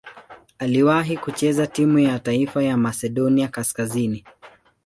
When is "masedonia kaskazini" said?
2.77-4.25